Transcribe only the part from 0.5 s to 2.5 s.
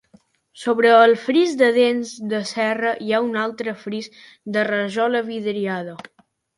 Sobre el fris de dents de